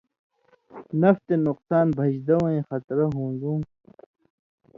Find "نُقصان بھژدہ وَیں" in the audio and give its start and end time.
1.45-2.61